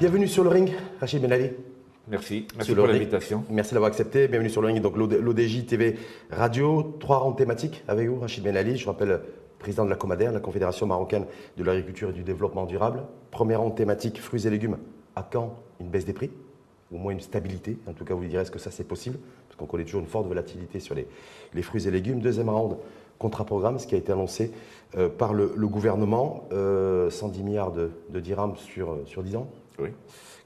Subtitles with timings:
[0.00, 1.50] Bienvenue sur le ring, Rachid Benali.
[2.08, 3.44] Merci, merci pour l'invitation.
[3.50, 4.28] Merci d'avoir accepté.
[4.28, 5.98] Bienvenue sur le ring, donc l'ODJ TV
[6.30, 6.96] Radio.
[6.98, 8.78] Trois rondes thématiques avec vous, Rachid Benali.
[8.78, 9.20] Je rappelle
[9.58, 11.26] président de la Comader, la Confédération marocaine
[11.58, 13.02] de l'agriculture et du développement durable.
[13.30, 14.78] Première ronde thématique, fruits et légumes.
[15.16, 16.30] À quand une baisse des prix?
[16.90, 17.76] Au moins une stabilité?
[17.86, 19.18] En tout cas, vous direz est-ce que ça c'est possible?
[19.48, 21.06] Parce qu'on connaît toujours une forte volatilité sur les,
[21.52, 22.20] les fruits et légumes.
[22.20, 22.78] Deuxième ronde,
[23.18, 24.50] contrat-programme, ce qui a été annoncé
[24.96, 27.10] euh, par le, gouvernement, 110 euh,
[27.44, 29.50] milliards de, dirhams sur, sur 10 ans.
[29.80, 29.90] Oui.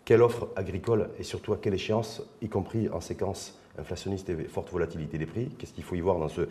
[0.04, 4.70] Quelle offre agricole et surtout à quelle échéance, y compris en séquence inflationniste et forte
[4.70, 5.48] volatilité des prix?
[5.58, 6.42] Qu'est-ce qu'il faut y voir dans, ce,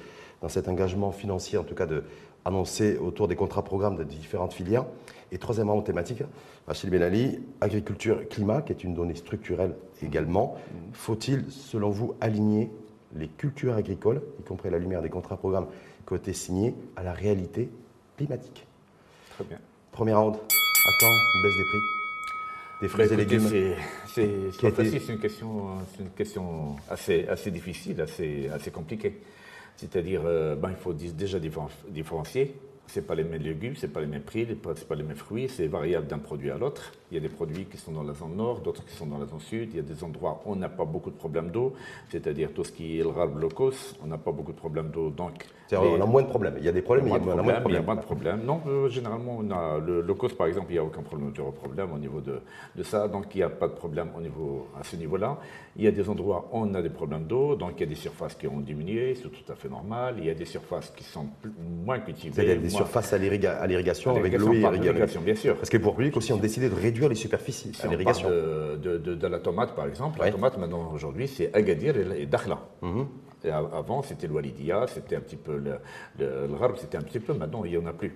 [0.42, 2.04] dans cet engagement financier, en tout cas de,
[2.46, 4.86] annoncé autour des contrats-programmes de différentes filières?
[5.32, 6.24] Et troisièmement, thématique,
[6.68, 10.58] Rachid Benali, agriculture, climat, qui est une donnée structurelle également.
[10.94, 12.72] Faut-il, selon vous, aligner
[13.16, 15.68] les cultures agricoles, y compris à la lumière des contrats-programmes
[16.08, 17.70] qui ont été signés, à la réalité
[18.18, 18.66] climatique?
[19.36, 19.60] Très bien.
[19.92, 22.03] Première ronde, à quand une baisse des prix?
[22.84, 23.48] Des fruits bah, et légumes
[24.08, 29.22] C'est une question, une question assez, assez difficile, assez, assez compliquée.
[29.78, 31.40] C'est-à-dire, euh, ben, il faut déjà
[31.90, 32.56] différencier
[32.88, 35.50] c'est pas les mêmes légumes, c'est pas les mêmes prix, c'est pas les mêmes fruits,
[35.50, 36.92] c'est variable d'un produit à l'autre.
[37.12, 39.18] Il y a des produits qui sont dans la zone nord, d'autres qui sont dans
[39.18, 39.70] la zone sud.
[39.72, 41.74] Il y a des endroits où on n'a pas beaucoup de problèmes d'eau,
[42.10, 45.10] c'est-à-dire tout ce qui est le rab locos, on n'a pas beaucoup de problèmes d'eau.
[45.10, 46.56] Donc, on a moins de problèmes.
[46.60, 47.64] Il y a des problèmes, il y a moins de problèmes.
[47.68, 48.42] Il y a moins de problèmes.
[48.46, 51.42] Non, euh, généralement, on a le locos, par exemple, il n'y a aucun problème de
[51.42, 52.42] problème au niveau de,
[52.76, 55.38] de, ça, donc il n'y a pas de problème au niveau, à ce niveau-là.
[55.76, 57.88] Il y a des endroits où on a des problèmes d'eau, donc il y a
[57.88, 60.16] des surfaces qui ont diminué, c'est tout à fait normal.
[60.20, 61.28] Il y a des surfaces qui sont
[61.86, 62.60] moins cultivées.
[62.74, 65.56] Surfaces à l'irrigation avec l'eau et l'irrigation, bien sûr.
[65.56, 68.30] Parce que pour public aussi ont décidé de réduire les superficies à l'irrigation.
[68.30, 70.20] De, de, la tomate, par exemple.
[70.20, 72.60] La tomate, maintenant, aujourd'hui, c'est Agadir et Dakhla.
[72.82, 73.08] Mhm.
[73.74, 75.76] avant, c'était l'Oualidia, c'était un petit peu le,
[76.20, 77.34] le, c'était un petit peu.
[77.34, 78.14] Maintenant, il n'y en a plus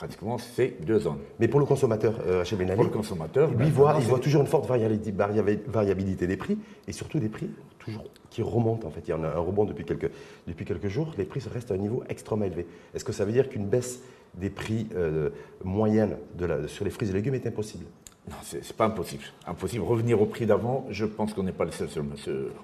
[0.00, 1.18] pratiquement ces deux zones.
[1.38, 4.40] Mais pour le consommateur, euh, chez Pour le consommateur, lui, ben, voit, il voit toujours
[4.40, 6.58] une forte variabilité des prix
[6.88, 8.86] et surtout des prix toujours qui remontent.
[8.86, 10.10] En fait, il y en a un rebond depuis quelques,
[10.46, 11.12] depuis quelques jours.
[11.18, 12.66] Les prix restent à un niveau extrêmement élevé.
[12.94, 14.00] Est-ce que ça veut dire qu'une baisse
[14.34, 15.30] des prix euh,
[15.64, 17.84] moyennes de la, sur les fruits et légumes est impossible?
[18.28, 19.24] Non, ce n'est pas impossible.
[19.46, 19.82] Impossible.
[19.82, 21.88] Revenir au prix d'avant, je pense qu'on n'est pas le seul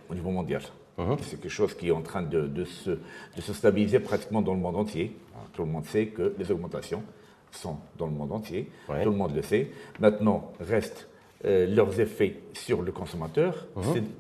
[0.09, 0.63] au niveau mondial.
[0.99, 1.19] Uh-huh.
[1.23, 4.55] C'est quelque chose qui est en train de, de, se, de se stabiliser pratiquement dans
[4.55, 5.17] le monde entier.
[5.53, 7.03] tout le monde sait que les augmentations
[7.51, 9.71] sont dans le monde entier, tout le monde le sait.
[9.99, 13.67] Maintenant, restent euh, leurs effets sur le consommateur.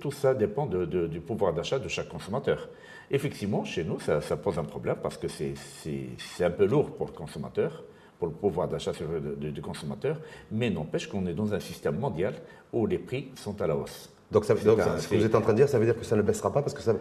[0.00, 2.68] Tout ça dépend du pouvoir d'achat de chaque consommateur.
[3.10, 7.12] Effectivement, chez nous, ça, pose un problème parce que c'est un peu lourd pour le
[7.12, 7.84] consommateur,
[8.18, 8.92] pour le pouvoir d'achat
[9.38, 10.18] du consommateur,
[10.50, 12.34] mais n'empêche qu'on est dans un système mondial
[12.72, 14.10] où les prix sont à la hausse.
[14.32, 16.16] Donc, ça, ce que vous êtes en train de dire, ça veut dire que ça
[16.16, 16.94] ne baissera pas parce que ça,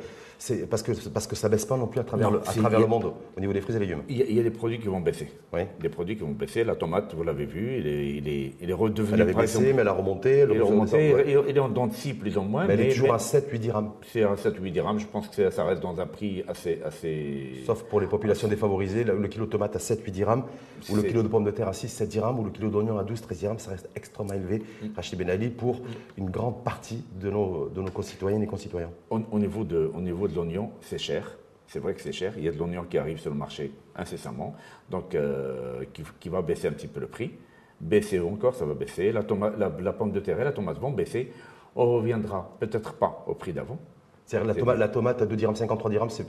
[0.69, 2.85] parce que, parce que ça baisse pas non plus à travers, le, à travers le
[2.85, 4.03] monde au niveau des fruits et légumes.
[4.07, 5.31] Il y, a, des produits qui vont baisser.
[5.51, 5.61] Oui.
[5.79, 6.63] Des produits qui vont baisser.
[6.63, 9.15] La tomate, vous l'avez vu, il est, il est, il est redevenu.
[9.15, 10.37] Elle avait baissé, mais elle a remonté.
[10.39, 11.15] Elle, a remonté.
[11.47, 12.65] Il est en dents de scie plus ou moins.
[12.67, 13.91] Mais, elle est toujours à 7-8 dirhams.
[14.11, 14.99] C'est à 7-8 dirhams.
[14.99, 16.79] Je pense que ça reste dans un prix assez.
[16.85, 20.43] assez Sauf pour les populations défavorisées, le, kilo de tomate à 7-8 dirhams,
[20.89, 23.03] ou le kilo de pommes de terre à 6-7 dirhams, ou le kilo d'oignon à
[23.03, 24.59] 12-13 dirhams, ça reste extrêmement élevé.
[24.59, 24.87] Mm.
[24.95, 25.81] Rachid Ben Ali pour
[26.17, 30.27] une grande partie de nos, de nos concitoyennes et concitoyens au, niveau de, au niveau
[30.27, 31.37] de l'oignon, c'est cher.
[31.67, 32.33] C'est vrai que c'est cher.
[32.37, 34.53] Il y a de l'oignon qui arrive sur le marché incessamment,
[34.89, 35.83] donc euh,
[36.19, 37.31] qui, va baisser un petit peu le prix.
[37.79, 39.11] Baisser encore, ça va baisser.
[39.11, 39.21] La,
[39.57, 41.31] la, pomme de terre et la tomate vont baisser.
[41.75, 43.79] On reviendra peut-être pas au prix d'avant.
[44.25, 46.25] C'est-à-dire la, tomate, la tomate à 2 dirhams, 53 dirhams, c'est,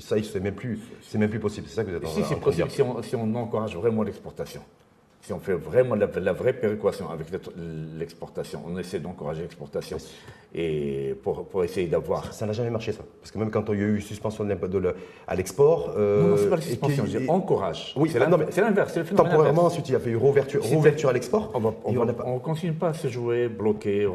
[0.00, 1.66] ça, c'est même plus, c'est même plus possible.
[1.68, 4.02] C'est ça que vous êtes en, si, c'est possible si on, si on encourage vraiment
[4.02, 4.62] l'exportation
[5.24, 7.28] si on fait vraiment la, vraie péréquation avec
[7.98, 9.96] l'exportation, on essaie d'encourager l'exportation
[10.54, 12.34] et pour, pour essayer d'avoir.
[12.34, 14.54] Ça n'a jamais marché ça, parce que même quand il y a eu suspension de
[15.26, 15.94] à l'export.
[15.96, 17.94] Euh, non, non c'est pas la suspension, je encourage.
[17.96, 18.98] Oui, c'est l'inverse.
[19.16, 21.50] Temporairement, ensuite il y a eu réouverture, à l'export.
[21.84, 24.06] On ne continue pas à se jouer, bloquer,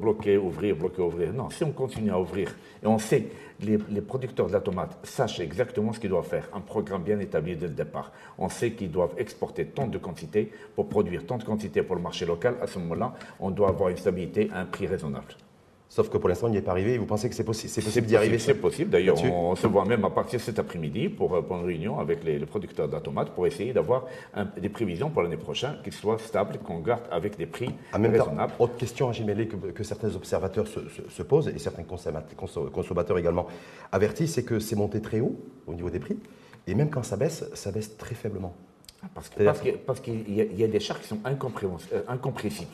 [0.00, 1.32] bloquer, ouvrir, bloquer, ouvrir.
[1.34, 3.26] Non, si on continue à ouvrir et on sait
[3.62, 7.56] les, producteurs de la tomate sachent exactement ce qu'ils doivent faire, un programme bien établi
[7.56, 8.12] dès le départ.
[8.38, 12.02] On sait qu'ils doivent exporter tant de quantités pour produire tant de quantités pour le
[12.02, 12.56] marché local.
[12.60, 15.34] À ce moment-là, on doit avoir une stabilité à un prix raisonnable.
[15.90, 16.96] Sauf que pour l'instant, il n'y est pas arrivé.
[16.98, 18.90] Vous pensez que c'est possible, possible d'y arriver C'est possible.
[18.90, 21.98] D'ailleurs, on, se voit même à partir de cet après-midi pour, euh, pour, une réunion
[21.98, 24.06] avec les, producteurs de la tomate pour essayer d'avoir
[24.56, 28.12] des prévisions pour l'année prochaine qui soient stables, qu'on garde avec des prix en même
[28.12, 28.52] raisonnables.
[28.52, 33.48] Temps, autre question à que, que certains observateurs se, posent et certains consommateurs également
[33.90, 35.34] avertissent, c'est que c'est monté très haut
[35.66, 36.16] au niveau des prix.
[36.68, 38.54] Et même quand ça baisse, ça baisse très faiblement.
[39.14, 42.70] Parce qu'il y, a des charges qui sont euh, incompressibles.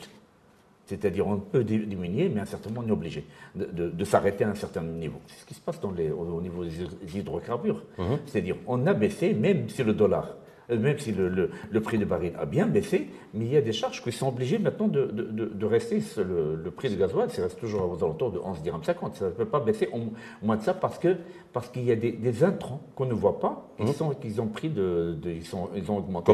[0.85, 3.25] C'est-à-dire, on peut diminuer, mais à un certain moment, on est obligé
[3.55, 5.19] de, s'arrêter à un certain niveau.
[5.27, 7.83] C'est ce qui se passe dans les, au, niveau des hydrocarbures.
[7.97, 8.19] Mhm.
[8.25, 11.49] C'est-à-dire, on a baissé, même si le dollar Euh, même si le,
[11.81, 14.59] prix du baril a bien baissé, mais il y a des charges qui sont obligées
[14.59, 16.01] maintenant de, de, rester.
[16.17, 19.15] Le, prix du gasoil, ça reste toujours aux alentours de 11 dirhams 50.
[19.15, 19.99] Ça ne peut pas baisser au
[20.45, 21.15] moins de ça parce que
[21.53, 23.93] parce qu'il y a des, intrants qu'on ne voit pas, qui, mmh.
[23.93, 26.33] sont, qu'ils ont pris de, ils, sont, ils ont augmenté.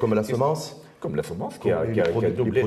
[0.00, 2.60] Comme, la semence comme la semence qui a, qui a, doublé,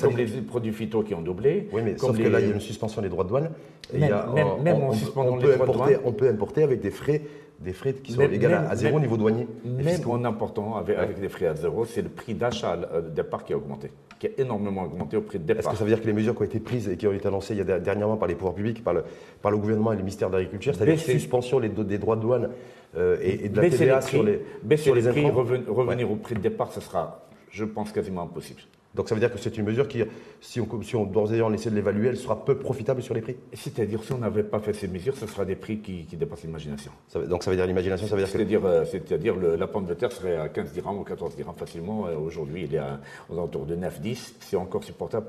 [0.00, 1.68] comme les produits phyto qui ont doublé.
[1.72, 3.50] Oui, mais sauf que là, il y a une suspension des droits de douane.
[3.92, 4.14] Même,
[4.62, 6.00] même, en suspendant les droits de douane.
[6.04, 7.22] On peut importer avec des frais
[7.60, 9.46] des frais qui sont égaux à, zéro au niveau douanier.
[9.64, 13.52] Même en important avec, des frais à zéro, c'est le prix d'achat de départ qui
[13.52, 15.60] a augmenté, qui a énormément augmenté au prix de départ.
[15.60, 17.12] Est-ce que ça veut dire que les mesures qui ont été prises et qui ont
[17.12, 19.04] été annoncées il y a dernièrement par les pouvoirs publics, par le,
[19.42, 22.50] par le gouvernement et le ministère de l'Agriculture, c'est-à-dire suspension des droits de douane
[22.96, 24.40] euh, et, de la TVA sur les,
[24.76, 28.60] sur les, prix, revenir au prix de départ, ce sera, je pense, quasiment impossible.
[28.96, 30.02] Donc ça veut dire que c'est une mesure qui,
[30.40, 33.36] si on, si on on essaie de l'évaluer, elle sera peu profitable sur les prix
[33.52, 36.90] C'est-à-dire, si on n'avait pas fait ces mesures, ce sera des prix qui, dépassent l'imagination.
[37.28, 40.10] Donc ça veut dire l'imagination, ça veut dire C'est-à-dire, euh, c'est-à-dire la pomme de terre
[40.10, 42.06] serait à 15 dirhams ou 14 dirhams facilement.
[42.06, 44.32] Euh, aujourd'hui, il est à, aux alentours de 9-10.
[44.40, 45.26] C'est encore supportable.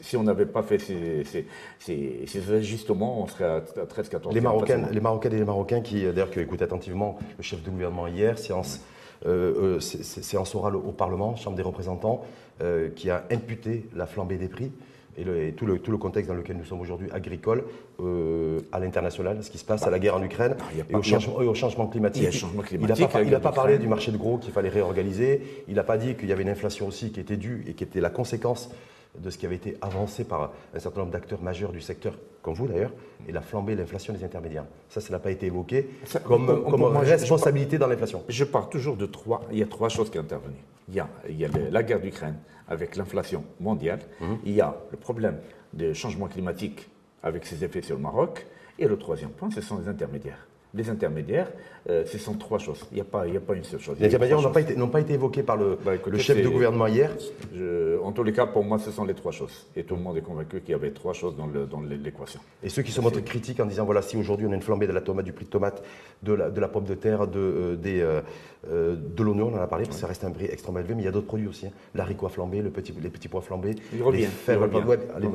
[0.00, 1.46] Si on n'avait pas fait ces,
[1.78, 6.30] ces, ajustements, on serait à 13-14 les Marocains, les Marocaines et les Marocains qui, d'ailleurs,
[6.30, 8.80] qui écoutent attentivement le chef de gouvernement hier, séance,
[9.24, 12.24] euh, séance orale au Parlement, Chambre des représentants,
[12.62, 14.70] euh, qui a imputé la flambée des prix
[15.16, 17.64] et, tout, le, tout, le, contexte dans lequel nous sommes aujourd'hui, agricole,
[18.00, 20.56] euh, à l'international, ce qui se passe à la guerre en Ukraine
[20.90, 21.02] et, au
[21.54, 22.44] changement, climatique.
[22.72, 22.86] Il
[23.30, 26.28] n'a pas, parlé du marché de gros qu'il fallait réorganiser, il n'a pas dit qu'il
[26.28, 28.70] y avait une inflation aussi qui était due et qui était la conséquence
[29.18, 32.54] de ce qui avait été avancé par un certain nombre d'acteurs majeurs du secteur, comme
[32.54, 32.92] vous d'ailleurs,
[33.28, 34.64] et la flambée, l'inflation des intermédiaires.
[34.88, 35.88] Ça, ça n'a pas été évoqué
[36.24, 36.50] comme,
[36.98, 38.24] responsabilité dans l'inflation.
[38.28, 39.42] Je pars toujours de trois.
[39.52, 40.54] Il y a trois choses qui intervenues.
[40.88, 42.36] Il y a, il y a la guerre d'Ukraine
[42.68, 44.00] avec l'inflation mondiale.
[44.20, 44.38] Mhm.
[44.44, 45.38] Il y a le problème
[45.72, 46.88] des changements climatiques
[47.22, 48.46] avec ses effets sur le Maroc.
[48.78, 51.48] Et le troisième point, ce sont les intermédiaires les intermédiaires,
[51.88, 52.84] euh, ce sont trois choses.
[52.90, 53.96] Il n'y a, pas, a pas une seule chose.
[54.00, 56.86] Les intermédiaires n'ont pas, été, pas été évoqués par le, bah, le chef de gouvernement
[56.86, 57.10] hier
[58.02, 59.66] En tous les cas, pour moi, ce sont les trois choses.
[59.76, 62.40] Et tout le monde est convaincu qu'il y avait trois choses dans l'équation.
[62.62, 64.86] Et ceux qui se montrent critiques en disant voilà, si aujourd'hui on a une flambée
[64.86, 65.82] de la tomate, du prix de tomate,
[66.22, 69.60] de la, de la pomme de terre, de, euh, des, euh, de l'oignon, on en
[69.60, 71.26] a parlé, parce que ça reste un prix extrêmement élevé, mais il y a d'autres
[71.26, 71.66] produits aussi.
[71.66, 71.72] Hein.
[71.94, 74.60] L'haricot flambé, le petit, les petits pois flambés, il revient, les fers,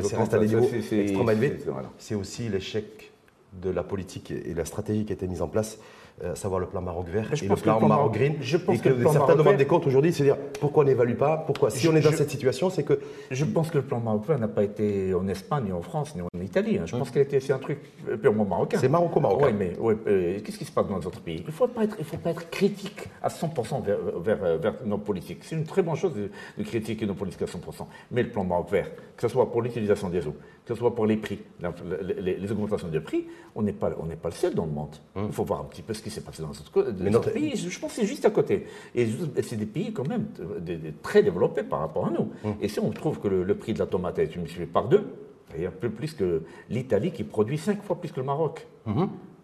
[0.04, 1.58] ça reste à des niveaux extrêmement élevés.
[1.98, 3.09] C'est aussi l'échec
[3.54, 5.80] de la politique et la stratégie qui a été mise en place,
[6.24, 8.36] euh, à savoir le plan Maroc vert et le plan, Maroc green.
[8.42, 11.38] Je pense et que, que certains demandent des comptes aujourd'hui, c'est-à-dire pourquoi on n'évalue pas,
[11.38, 13.00] pourquoi si on est dans cette situation, c'est que.
[13.32, 16.16] Je pense que le plan Maroc vert n'a pas été en Espagne, ni en France,
[16.16, 16.78] ni en Italie.
[16.78, 16.84] Hein.
[16.86, 17.80] Je pense qu'il c'est un truc
[18.22, 18.78] purement marocain.
[18.80, 19.48] C'est maroco-marocain.
[19.48, 19.74] Oui, mais
[20.08, 21.40] euh, qu'est-ce qui se passe dans les autres pays?
[21.40, 23.84] Il ne faut, pas être, faut pas être critique à 100%
[24.22, 25.40] vers, vers, nos politiques.
[25.44, 27.86] C'est une très bonne chose de, critiquer nos politiques à 100%.
[28.12, 30.36] Mais le plan Maroc vert, que ce soit pour l'utilisation des eaux,
[30.70, 31.40] que ce soit pour les prix,
[32.20, 33.26] les, augmentations de prix,
[33.56, 34.96] on n'est pas, on pas le seul dans le monde.
[35.16, 35.26] Hum.
[35.26, 37.56] Il faut voir un petit peu ce qui s'est passé dans les autres, pays.
[37.56, 38.68] Je pense que c'est juste à côté.
[38.94, 39.08] Et
[39.42, 40.28] c'est des pays quand même
[41.02, 42.30] très développés par rapport à nous.
[42.44, 42.56] Hum.
[42.62, 45.08] Et si on trouve que le, prix de la tomate est multiplié par deux,
[45.58, 48.68] un peu plus que l'Italie qui produit cinq fois plus que le Maroc.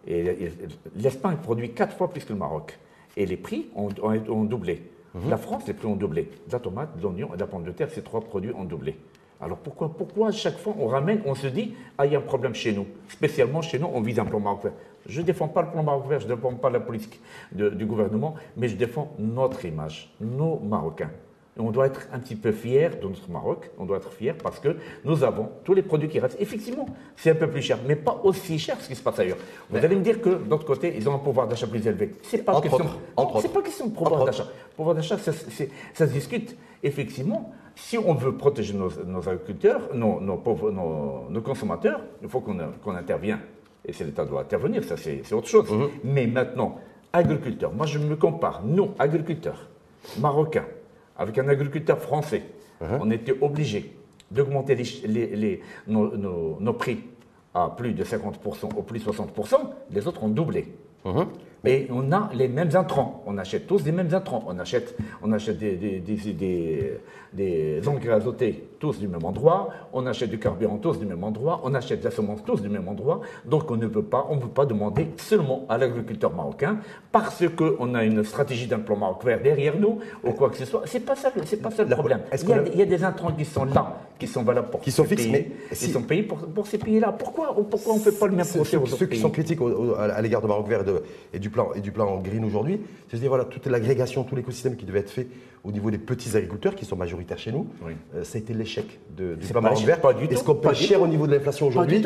[0.06, 0.52] Et,
[0.94, 2.78] l'Espagne produit quatre fois plus que le Maroc.
[3.16, 4.80] Et les prix ont, ont, doublé.
[5.28, 6.30] La France, les prix ont doublé.
[6.52, 8.96] La tomate, l'oignon et la pomme de terre, ces trois produits ont doublé.
[9.40, 12.18] Alors pourquoi, pourquoi à chaque fois on ramène, on se dit, ah, il y a
[12.18, 14.72] un problème chez nous Spécialement chez nous, on vise un plan Maroc.
[15.06, 17.20] Je ne défends pas le plan Maroc vert, je ne défends pas la politique
[17.52, 21.10] du gouvernement, mais je défends notre image, nos Marocains.
[21.56, 24.34] Et on doit être un petit peu fiers de notre Maroc, on doit être fiers
[24.34, 26.36] parce que nous avons tous les produits qui restent.
[26.40, 29.38] Effectivement, c'est un peu plus cher, mais pas aussi cher ce qui se passe ailleurs.
[29.70, 32.12] Vous allez me dire que d'autre côté, ils ont un pouvoir d'achat plus élevé.
[32.22, 32.84] C'est pas, question,
[33.16, 34.46] pas question de pouvoir d'achat.
[34.76, 36.56] Pouvoir d'achat, ça, ça se discute.
[36.82, 43.40] Effectivement, si on veut protéger nos, agriculteurs, nos, nos, consommateurs, il faut qu'on intervienne.
[43.84, 45.70] Et c'est l'État doit intervenir, ça c'est autre chose.
[45.70, 45.88] Mhm.
[46.02, 46.80] Mais maintenant,
[47.12, 49.68] agriculteurs, moi je me compare, nous, agriculteurs
[50.18, 50.64] marocains,
[51.16, 52.42] avec un agriculteur français,
[52.80, 52.98] mhm.
[53.00, 53.94] on était obligés
[54.30, 57.04] d'augmenter les, nos, prix
[57.54, 59.54] à plus de 50% ou plus de 60%,
[59.92, 60.66] les autres ont doublé.
[61.04, 61.26] Mhm.
[61.66, 63.22] Et on a les mêmes intrants.
[63.26, 64.44] On achète tous les mêmes intrants.
[64.46, 67.00] On achète, on achète des, des, des,
[67.32, 69.68] des, azotés tous du même endroit.
[69.92, 71.60] On achète du carburant tous du même endroit.
[71.64, 73.20] On achète de la semence tous du même endroit.
[73.44, 76.78] Donc on ne peut pas, on peut pas demander seulement à l'agriculteur marocain
[77.12, 80.64] parce qu'on a une stratégie d'un plan Maroc vert derrière nous ou quoi que ce
[80.64, 80.82] soit.
[80.86, 82.20] C'est pas ça, c'est pas ça le problème.
[82.32, 84.80] Il y, a, il y, a, des intrants qui sont là, qui sont valables pour
[84.80, 87.12] qui sont fixes, mais qui sont payés pour, pour ces pays-là.
[87.12, 89.60] Pourquoi, pourquoi on ne fait pas le même procès aux Ceux qui sont critiques
[89.98, 90.84] à l'égard de Maroc vert
[91.32, 92.80] et du plan, et du plan green aujourd'hui.
[93.08, 95.28] C'est-à-dire voilà, toute l'agrégation, tout l'écosystème qui devait être fait
[95.66, 97.66] au niveau des petits agriculteurs qui sont majoritaires chez nous,
[98.14, 100.00] euh, ça a été l'échec du plan marron vert.
[100.30, 102.02] Est-ce qu'on paye cher au niveau de l'inflation aujourd'hui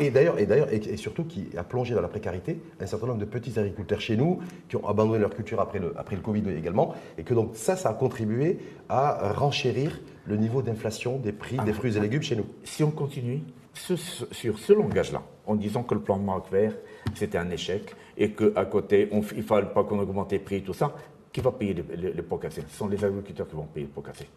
[0.00, 3.20] Et, d'ailleurs, et, d'ailleurs et, surtout qui a plongé dans la précarité un certain nombre
[3.20, 6.42] de petits agriculteurs chez nous qui ont abandonné leur culture après le, après le Covid
[6.50, 6.94] également.
[7.16, 11.72] Et que donc ça, ça a contribué à renchérir le niveau d'inflation des prix des
[11.72, 12.46] fruits et légumes chez nous.
[12.64, 13.42] Si on continue
[13.72, 16.74] sur ce langage-là, en disant que le plan marque vert,
[17.14, 20.62] c'était un échec et qu'à côté, on, il ne fallait pas qu'on augmente les prix,
[20.62, 20.94] tout ça,
[21.32, 24.00] qui va payer les, pots cassés Ce sont les agriculteurs qui vont payer les pots
[24.00, 24.28] cassés.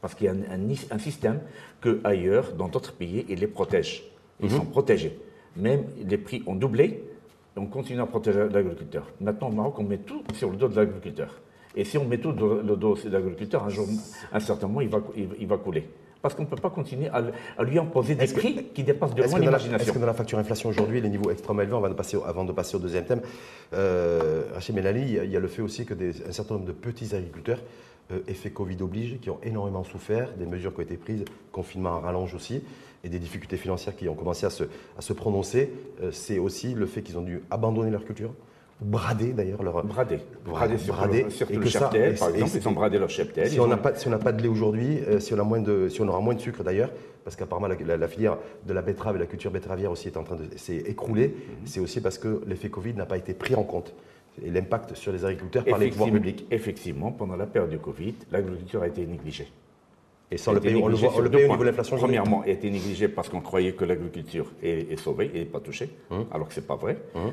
[0.00, 1.40] Parce qu'il y a un, système
[1.80, 4.02] que ailleurs, dans d'autres pays, ils les protègent.
[4.40, 4.56] Ils mhm.
[4.56, 5.18] sont protégés.
[5.56, 7.04] Même les prix ont doublé,
[7.56, 9.06] on continue à protéger l'agriculteur.
[9.20, 11.40] Maintenant, au Maroc, on met tout sur le dos de l'agriculteur.
[11.76, 13.86] Et si on met tout sur le dos de l'agriculteur, un jour,
[14.32, 15.88] un certain moment, il va, il va couler
[16.22, 17.20] parce qu'on ne peut pas continuer à,
[17.62, 19.76] lui imposer des prix qui dépassent de loin l'imagination.
[19.76, 22.44] Est-ce que dans la facture inflation aujourd'hui, les niveaux extrêmement élevés, on va passer, avant
[22.44, 23.20] de passer au deuxième thème,
[23.74, 26.72] euh, Rachid Melali, il y, a le fait aussi que des, un certain nombre de
[26.72, 27.58] petits agriculteurs,
[28.12, 31.96] euh, effet Covid oblige, qui ont énormément souffert, des mesures qui ont été prises, confinement
[31.96, 32.62] à rallonge aussi,
[33.02, 34.64] et des difficultés financières qui ont commencé à se,
[34.96, 38.32] à se prononcer, euh, c'est aussi le fait qu'ils ont dû abandonner leur culture
[38.82, 39.84] brader d'ailleurs leur.
[39.84, 40.18] Brader.
[40.44, 42.52] Brader sur, brader, le, le cheptel, par exemple.
[42.54, 43.48] Ils ont bradé leur cheptel.
[43.48, 45.88] Si on n'a pas, si pas, de lait aujourd'hui, euh, si, on a moins de,
[45.88, 46.90] si on aura moins de sucre d'ailleurs,
[47.24, 50.36] parce qu'apparemment la, filière de la betterave et la culture betteravière aussi est en train
[50.36, 51.66] de s'écrouler, mhm.
[51.66, 53.94] c'est aussi parce que l'effet Covid n'a pas été pris en compte.
[54.42, 56.46] Et l'impact sur les agriculteurs par les pouvoirs publics.
[56.50, 59.48] Effectivement, pendant la période du Covid, l'agriculture a été négligée.
[60.32, 61.96] Et sans le payer, on le voit, au niveau de l'inflation.
[61.96, 66.24] Premièrement, a été négligé parce qu'on croyait que l'agriculture est, sauvée et pas touchée, hum.
[66.32, 67.32] alors que ce n'est pas vrai, hum.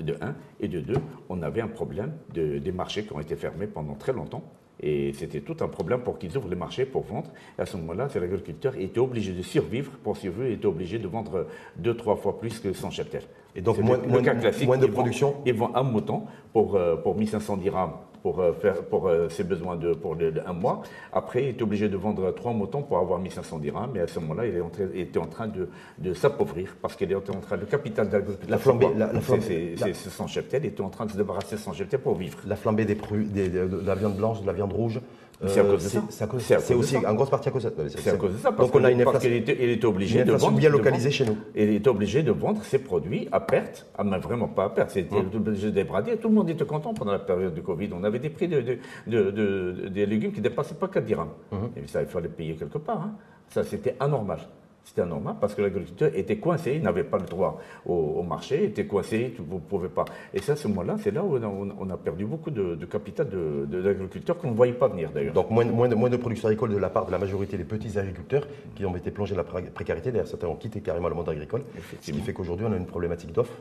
[0.00, 0.34] de un.
[0.58, 0.96] Et de deux,
[1.28, 4.42] on avait un problème de, des marchés qui ont été fermés pendant très longtemps.
[4.80, 7.30] Et c'était tout un problème pour qu'ils ouvrent les marchés pour vendre.
[7.58, 9.90] Et à ce moment-là, l'agriculteur était obligé de survivre.
[10.02, 13.22] Pour survivre, il était obligé de vendre deux, trois fois plus que son cheptel.
[13.56, 18.40] Et donc, moins, de production Ils vendent un mouton pour, euh, pour 1500 dirhams pour,
[18.40, 20.82] euh, faire, pour euh, ses besoins de, pour un mois.
[21.12, 23.90] Après, il est obligé de vendre trois moutons pour avoir 1500 dirhams.
[23.92, 27.30] Mais à ce moment-là, il, est était en train de, de s'appauvrir parce qu'il était
[27.30, 30.90] en train, le capital d'agriculture, la flambée, la, flambée, c'est son cheptel, il était en
[30.90, 32.38] train de se débarrasser de son cheptel pour vivre.
[32.46, 35.00] La flambée des, des, de la viande blanche, de la viande rouge,
[35.46, 36.58] c'est à cause de ça.
[36.60, 38.00] C'est aussi en grosse partie à cause de ça.
[38.00, 38.50] C'est à cause de ça.
[38.50, 39.30] Parce Donc on a une inflation.
[39.30, 40.56] Il était, obligé de vendre.
[40.58, 41.36] bien localisée chez nous.
[41.54, 44.90] Il était obligé de vendre ses produits à perte, ah, mais vraiment pas à perte.
[44.90, 46.16] C'était obligé de débrader.
[46.16, 47.90] Tout le monde était content pendant la période du Covid.
[47.92, 51.28] On avait des prix de, des légumes qui ne dépassaient pas 4 dirhams.
[51.52, 51.70] Hum.
[51.76, 53.02] Et ça, il fallait payer quelque part.
[53.02, 53.12] Hein.
[53.48, 54.40] Ça, c'était anormal.
[54.84, 58.70] C'était anormal parce que l'agriculteur était coincé, il n'avait pas le droit au, marché, il
[58.70, 60.06] était coincé, vous ne pouvez pas.
[60.32, 63.78] Et ça, à ce moment-là, c'est là où on a, perdu beaucoup de, capital de,
[63.78, 65.34] l'agriculteur qu'on ne voyait pas venir d'ailleurs.
[65.34, 67.64] Donc moins, moins, de, moins de production agricole de la part de la majorité des
[67.64, 70.10] petits agriculteurs qui ont été plongés dans la précarité.
[70.10, 71.64] D'ailleurs, certains ont quitté carrément le monde agricole.
[72.00, 73.52] Ce qui fait qu'aujourd'hui, on a une problématique d'offre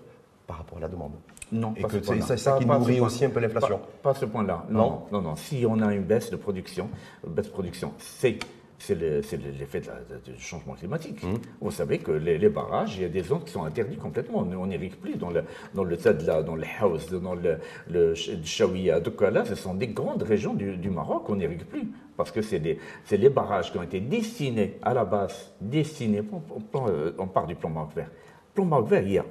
[0.48, 1.12] par rapport à la demande.
[1.52, 3.80] Non, et que c'est ça qui nourrit aussi un peu l'inflation.
[4.02, 4.66] Pas, ce point-là.
[4.70, 6.90] Non, non, non, Si on a une baisse de production,
[7.26, 8.40] baisse de production, c'est
[8.80, 9.82] c'est l'effet
[10.26, 11.24] du changement climatique.
[11.24, 11.34] Mmh.
[11.62, 14.40] Vous savez que les, barrages, il y a des zones qui sont interdites complètement.
[14.40, 15.44] On n'irrigue plus dans le,
[15.74, 17.58] dans le Tadla, dans le Haus, dans le,
[17.90, 18.14] le
[19.30, 21.92] là, ce sont des grandes régions du, Maroc, on n'irrigue plus.
[22.16, 26.24] Parce que c'est les barrages qui ont été destinés à la base, destinés,
[26.74, 28.10] on, part du plan Maroc vert,
[28.66, 29.26] plan vert, il y, a,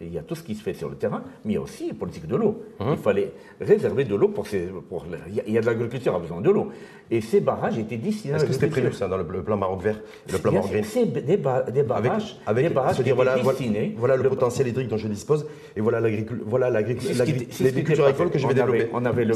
[0.00, 1.60] il, y a, tout ce qui se fait sur le terrain, mais il y a
[1.60, 2.62] aussi la politique de l'eau.
[2.80, 2.90] Hein?
[2.92, 4.68] Il fallait réserver de l'eau pour ces.
[4.88, 6.70] Pour, il y a de l'agriculture a besoin de l'eau.
[7.10, 10.00] Et ces barrages étaient destinés Est-ce que c'était prévu ça dans le, plan Maroc vert
[10.30, 13.94] le plan Maroc Green C'est des, barrages, avec, des barrages dire, voilà, destinés.
[13.96, 18.54] Voilà le, potentiel hydrique dont je dispose et voilà l'agriculture voilà agricole que je vais
[18.54, 18.88] développer.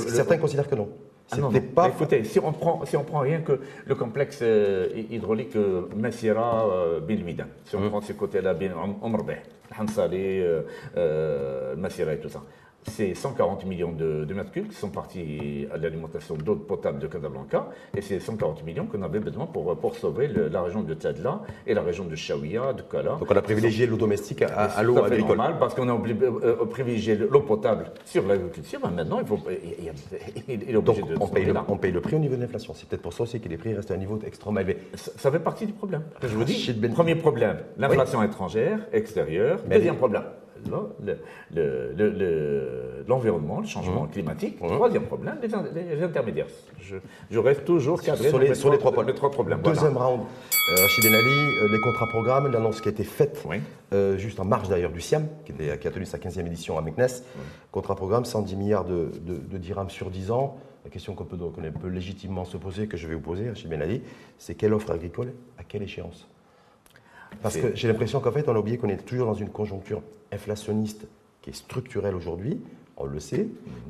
[0.09, 0.89] Certains considèrent que non.
[1.33, 1.89] Ah non, pas...
[1.89, 6.69] Écoutez, si on, prend, si on prend rien que le complexe euh, hydraulique euh, Messira
[6.69, 7.01] euh,
[7.65, 7.91] si on hum.
[7.91, 8.55] prend ces côtés-là,
[9.03, 9.43] Omrbeh,
[9.77, 10.41] Hansali,
[10.97, 12.43] euh, Messira et tout ça,
[12.91, 17.71] c'est 140 millions de, mètres cubes qui sont partis à l'alimentation d'eau potable de Casablanca,
[17.97, 21.75] et c'est 140 millions qu'on avait besoin pour, pour sauver la région de Tadla et
[21.75, 23.17] la région de Shawiya, de Kala.
[23.19, 25.37] Donc on a privilégié l'eau domestique à, l'eau agricole.
[25.37, 29.39] normal, parce qu'on a euh, privilégié l'eau potable sur l'agriculture, maintenant il, faut,
[30.49, 32.73] il, est obligé de on paye, le, on paye le prix au niveau de l'inflation.
[32.75, 34.79] C'est peut-être pour ça aussi que les prix restent à un niveau extrêmement élevé.
[34.95, 36.03] Ça, fait partie du problème.
[36.23, 39.61] Je vous dis, premier problème, l'inflation étrangère, extérieure.
[39.69, 40.25] Deuxième problème,
[43.07, 44.11] l'environnement, le, le, changement mmh.
[44.11, 44.59] climatique.
[44.59, 46.47] Troisième problème, les, intermédiaires.
[47.31, 48.93] Je, reste toujours cadré sur les, sur les, trois,
[49.31, 49.61] problèmes.
[49.63, 53.45] Deuxième round, euh, Rachid Benali, euh, les contrats programmes, l'annonce qui a été faite,
[53.93, 57.07] euh, juste en marge d'ailleurs du SIAM, qui, a tenu sa 15e édition à Meknes.
[57.71, 59.11] Contrat programme, 110 milliards de,
[59.59, 60.59] dirhams sur 10 ans.
[60.85, 64.03] La question qu'on peut, peut, légitimement se poser, que je vais vous poser, Rachid Benali,
[64.39, 66.29] c'est quelle offre agricole, à quelle échéance?
[67.43, 70.03] Parce que j'ai l'impression qu'en fait, on a oublié qu'on est toujours dans une conjoncture
[70.33, 71.07] inflationniste
[71.43, 72.61] qui est structurelle aujourd'hui.
[72.97, 73.47] on le sait.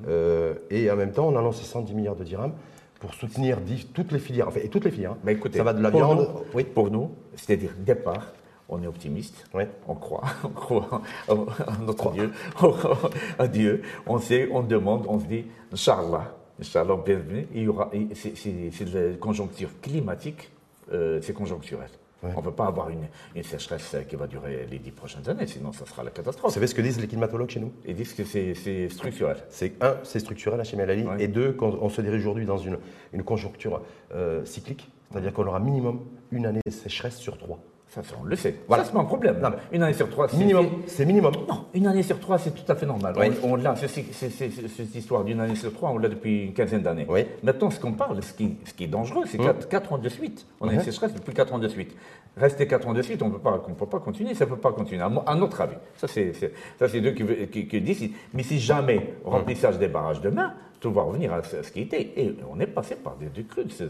[0.08, 2.52] Euh, et en même temps, on a lancé 110 milliards de dirhams
[3.00, 3.58] pour soutenir
[3.94, 4.48] toutes les filières.
[4.48, 5.12] Enfin, et toutes les filières.
[5.12, 5.18] Hein.
[5.24, 6.28] Mais écoutez, ça va de la viande.
[6.54, 6.64] oui.
[6.64, 8.32] Pour nous, c'est-à-dire départ,
[8.68, 9.44] on est optimiste,
[9.86, 12.32] on croit, on croit en notre Dieu,
[13.38, 13.82] à Dieu.
[14.06, 17.46] On sait, on demande, on se dit, Inch'Allah, Inch'Allah, bienvenue.
[17.54, 20.50] Il y aura, c'est la conjoncture climatique,
[20.92, 21.90] euh, c'est conjoncturel.
[22.22, 23.06] On ne peut pas avoir une,
[23.42, 26.50] sécheresse qui va durer les dix prochaines années, sinon ça sera la catastrophe.
[26.50, 27.72] Vous savez ce que disent les climatologues chez nous?
[27.86, 29.36] Ils disent que c'est structurel.
[29.50, 32.78] C'est un, c'est structurel, chez Melali, et deux, quand on se dirige aujourd'hui dans une,
[33.24, 33.82] conjoncture
[34.14, 37.60] euh, cyclique, c'est-à-dire qu'on aura minimum une année de sécheresse sur trois.
[37.88, 38.56] Ça, on le sait.
[38.68, 38.82] Voilà.
[38.82, 39.40] Ça, c'est pas un problème.
[39.72, 40.66] une année sur trois, c'est minimum.
[40.86, 41.32] C'est minimum.
[41.48, 43.14] Non, une année sur trois, c'est tout à fait normal.
[43.42, 47.06] On, l'a, cette histoire d'une année sur trois, on l'a depuis une quinzaine d'années.
[47.42, 49.54] Maintenant, ce qu'on parle, ce qui, ce qui est dangereux, c'est hum.
[49.70, 50.46] quatre, ans de suite.
[50.60, 51.94] On a une sécheresse depuis quatre ans de suite.
[52.36, 55.02] Rester quatre ans de suite, on ne peut pas continuer, ça ne peut pas continuer,
[55.02, 55.76] à, notre avis.
[55.96, 58.10] Ça, c'est, ça, c'est eux qui, qui, disent.
[58.34, 60.52] Mais si jamais remplissage des barrages demain,
[60.86, 62.12] tout va revenir à ce qui était.
[62.16, 63.88] Et on est passé par des, des de ces.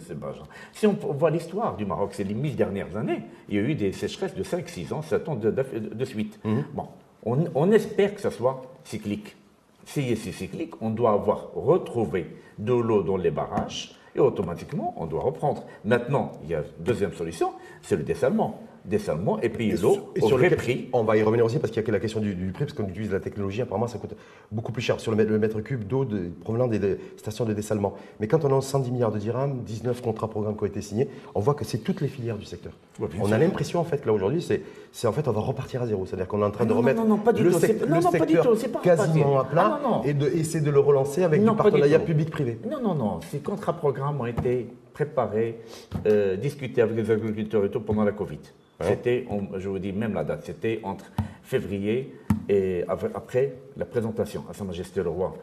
[0.72, 3.74] Si on voit l'histoire du Maroc, c'est les mille dernières années, il y a eu
[3.74, 6.40] des sécheresses de 5, 6 ans, 7 ans de, suite.
[6.42, 6.64] Mhm.
[6.72, 6.88] Bon,
[7.22, 9.36] on, espère que ça soit cyclique.
[9.84, 15.04] Si c'est cyclique, on doit avoir retrouvé de l'eau dans les barrages et automatiquement, on
[15.04, 15.64] doit reprendre.
[15.84, 20.28] Maintenant, il y a une deuxième solution, c'est le dessalement dessalement et puis l'eau au
[20.28, 20.88] sur vrai prix.
[20.92, 22.72] On va y revenir aussi parce qu'il y a que la question du, prix, parce
[22.72, 24.14] qu'on utilise la technologie, apparemment ça coûte
[24.52, 26.06] beaucoup plus cher sur le mètre, cube d'eau
[26.40, 27.94] provenant des, stations de dessalement.
[28.20, 31.08] Mais quand on a 110 milliards de dirhams, 19 contrats programmes qui ont été signés,
[31.34, 32.72] on voit que c'est toutes les filières du secteur.
[33.20, 35.86] on a l'impression en fait que là aujourd'hui, c'est en fait on va repartir à
[35.86, 36.06] zéro.
[36.06, 40.70] C'est-à-dire qu'on est en train de remettre le, secteur quasiment à plat et d'essayer de
[40.70, 42.58] le relancer avec du partenariat public-privé.
[42.68, 43.20] Non, non, non.
[43.30, 45.60] Ces contrats programmes ont été préparés,
[46.06, 48.40] euh, discutés avec les agriculteurs et tout pendant la Covid.
[48.80, 51.10] C'était, je vous dis même la date, c'était entre
[51.42, 52.14] février
[52.48, 55.34] et après la présentation à Sa Majesté le Roi,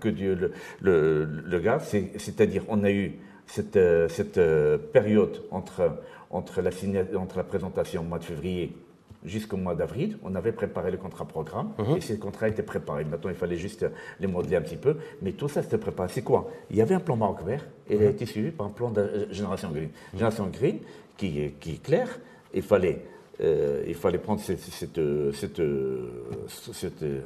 [0.00, 1.82] que Dieu le, le, garde.
[1.82, 6.70] C'est-à-dire, on a eu cette, euh, cette euh, période entre, entre, la
[7.18, 8.76] entre la présentation au mois de février
[9.24, 11.96] jusqu'au mois d'avril, on avait préparé le contrat programme mhm.
[11.96, 13.04] et ces contrats étaient préparés.
[13.04, 13.84] Maintenant, il fallait juste
[14.20, 16.08] les modeler un petit peu, mais tout ça c'était préparé.
[16.12, 16.48] C'est quoi?
[16.70, 18.90] Il y avait un plan Maroc vert et il a été suivi par un plan
[18.90, 19.90] de Génération Green.
[20.12, 20.78] Génération Green
[21.16, 22.20] qui est, qui est clair,
[22.54, 23.04] il fallait,
[23.40, 25.60] euh, il fallait prendre cette, cette,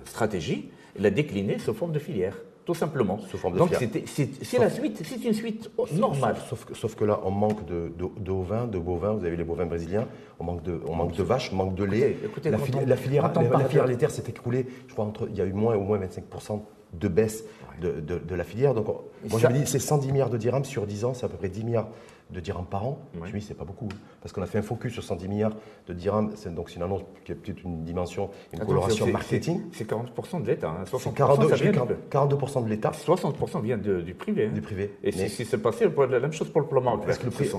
[0.04, 2.36] stratégie et la décliner sous forme de filière.
[2.64, 3.18] Tout simplement.
[3.18, 6.36] Sous forme de Donc c'est la suite, c'est une suite normale.
[6.48, 8.06] Sauf, sauf, que là, on manque de, de,
[8.66, 9.14] de bovins.
[9.14, 10.06] Vous avez les bovins brésiliens.
[10.38, 12.16] On manque de, on manque de vaches, on manque de lait.
[12.44, 14.66] la, filière, la, filière, la, filière laitière s'est écroulée.
[14.86, 16.60] Je crois entre, il y a eu moins au moins 25%
[16.92, 17.44] de baisse
[17.80, 18.74] de, de, la filière.
[18.74, 21.28] Donc, moi, je me dis, c'est 110 milliards de dirhams sur 10 ans, c'est à
[21.28, 21.88] peu près 10 milliards
[22.32, 22.98] de dirhams par an.
[23.14, 23.88] Je me dis, c'est pas beaucoup.
[23.92, 23.96] Hein.
[24.20, 25.54] parce qu'on a fait un focus sur 110 milliards
[25.86, 26.32] de dirhams.
[26.54, 29.62] Donc, c'est une annonce qui a peut-être une dimension, une coloration marketing.
[29.72, 30.70] C'est 40% de l'État.
[30.70, 30.84] Hein.
[30.84, 32.90] 42%, de l'État.
[32.90, 34.46] 60% vient du privé.
[34.46, 34.54] Hein.
[34.54, 34.94] Du privé.
[35.02, 36.98] Et c'est ce qui s'est passé, la même chose pour le plan.
[36.98, 37.52] Parce que c'est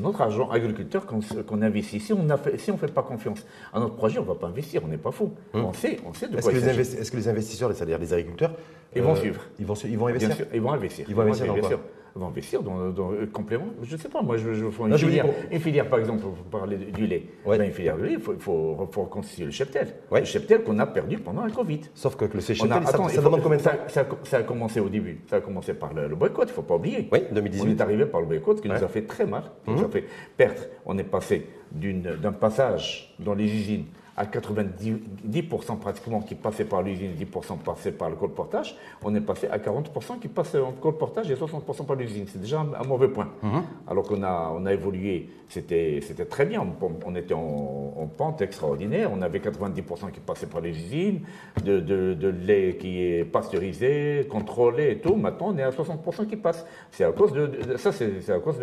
[0.00, 2.00] notre, argent agriculteur qu'on investit.
[2.00, 4.48] Si on ne si on fait pas confiance à notre projet, on ne va pas
[4.48, 4.82] investir.
[4.84, 5.32] On n'est pas fou.
[5.54, 5.64] Hum.
[5.66, 8.52] On, sait, on sait de quoi Est-ce que les investisseurs, c'est-à-dire les agriculteurs,
[8.94, 9.42] ils vont euh, suivre.
[9.58, 10.36] Ils vont, ils vont investir.
[10.36, 11.06] Sûr, ils vont investir.
[11.08, 11.78] Ils vont investir,
[12.20, 13.66] va investir dans, dans euh, complément.
[13.82, 16.60] Je ne sais pas, moi, je, je fais une, filière, une filière, par exemple, pour
[16.60, 17.24] parler du lait.
[17.44, 17.58] Ouais.
[17.58, 19.88] Ben, une filière de lait, il faut, faut, faut reconstituer le cheptel.
[20.10, 20.20] Ouais.
[20.20, 21.80] Le cheptel qu'on a perdu pendant la Covid.
[21.94, 24.80] Sauf que le cheptel, ça, attends, ça, demande combien de temps ça, ça, a commencé
[24.80, 25.20] au début.
[25.28, 27.08] Ça a commencé par le, boycott, il ne faut pas oublier.
[27.10, 27.62] Oui, 2018.
[27.62, 29.84] On est arrivé par le boycott qui nous a fait très mal, qui nous a
[29.84, 29.90] mhm.
[29.90, 30.04] fait
[30.36, 30.62] perdre.
[30.84, 37.12] On est passé d'un passage dans les usines à 90% pratiquement qui passaient par l'usine,
[37.18, 41.34] 10% passaient par le colportage, on est passé à 40% qui passaient en colportage et
[41.34, 42.26] 60% par l'usine.
[42.28, 43.30] C'est déjà un, mauvais point.
[43.42, 43.62] Mhm.
[43.88, 46.64] Alors qu'on a, on a évolué, c'était très bien,
[47.06, 51.20] on, était en, pente extraordinaire, on avait 90% qui passaient par les usines,
[51.64, 55.16] de, de, lait qui est pasteurisé, contrôlé et tout.
[55.16, 56.66] Maintenant, on est à 60% qui passe.
[56.90, 58.58] C'est à cause de, ça, c'est à cause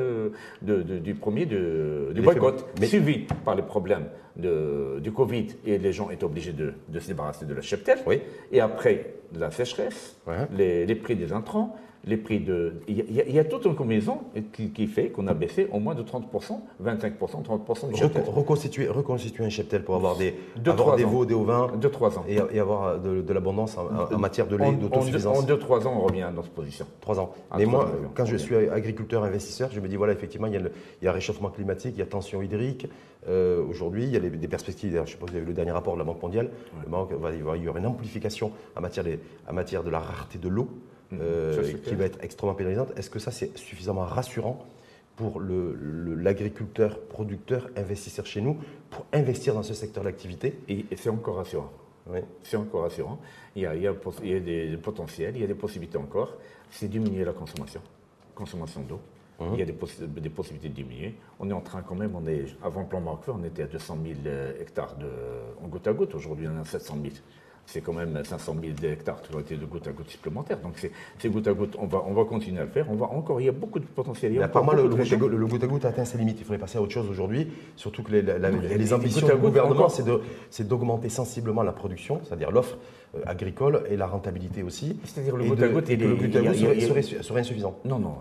[0.62, 4.06] du premier du boycott, suivi par les problèmes
[4.40, 8.00] du Covid et les gens étaient obligés de, se débarrasser de la cheptel.
[8.06, 8.22] Oui.
[8.52, 10.18] Et après la sécheresse,
[10.56, 12.82] les, prix des intrants, les prix de.
[12.88, 14.20] Il y, a, toute une combinaison
[14.54, 16.24] qui, fait qu'on a baissé au moins de 30%,
[16.84, 18.24] 25%, 30% de cheptel.
[18.28, 20.72] Reconstituer, reconstituer un cheptel pour avoir des, des
[21.04, 21.72] veaux, des ovins.
[21.80, 22.26] De 3 ans.
[22.28, 25.40] Et, avoir de, l'abondance en, matière de lait, d'autosuffisance.
[25.40, 26.86] En 2-3 ans, on revient dans cette position.
[27.02, 27.32] 3 ans.
[27.58, 30.62] Mais moi, quand je suis agriculteur, investisseur, je me dis voilà, effectivement, il y a,
[30.62, 32.88] le, il y a réchauffement climatique, il y a tension hydrique.
[33.28, 34.92] Euh, aujourd'hui, il y a des perspectives.
[34.94, 36.50] Je pas si vous avez vu le dernier rapport de la Banque mondiale.
[36.84, 39.06] Le Maroc va, il y aura une amplification en matière,
[39.48, 40.70] en matière de la rareté de l'eau.
[41.12, 41.20] Mhm.
[41.22, 42.92] Euh, qui va être extrêmement pénalisante.
[42.96, 44.66] Est-ce que ça, c'est suffisamment rassurant
[45.16, 48.58] pour l'agriculteur, producteur, investisseur chez nous,
[48.90, 50.60] pour investir dans ce secteur d'activité?
[50.70, 51.72] Et, c'est encore rassurant.
[52.44, 53.20] C'est encore rassurant.
[53.56, 53.94] Il y, a, il, y a,
[54.24, 56.36] il y, a, des potentiels, il y a des possibilités encore.
[56.72, 57.82] C'est diminuer la consommation,
[58.34, 59.00] consommation d'eau.
[59.40, 59.46] Mmh.
[59.54, 61.16] Il y a des, possi des, possibilités de diminuer.
[61.40, 63.68] On est en train quand même, on est, avant le plan Marqueur, on était à
[63.68, 65.08] 200 000 hectares de,
[65.64, 66.16] en goutte à goutte.
[66.16, 67.16] Aujourd'hui, on est à 700 000
[67.72, 70.60] c'est quand même 500 000 hectares qui ont été de goutte à goutte supplémentaires.
[70.60, 72.88] Donc c'est goutte à goutte, on va, on va continuer à le faire.
[72.90, 74.32] On va encore, il y a beaucoup de potentiel.
[74.32, 76.38] Mais apparemment, le, le, goutte à goutte a atteint ses limites.
[76.40, 77.52] Il faudrait passer à autre chose aujourd'hui.
[77.76, 79.88] Surtout que les, les ambitions du gouvernement,
[80.50, 82.78] c'est d'augmenter sensiblement la production, c'est-à-dire l'offre
[83.16, 85.00] euh, agricole et la rentabilité aussi.
[85.04, 87.80] C'est-à-dire le goutte à goutte, le goutte à goutte serait insuffisant.
[87.86, 88.16] Non, non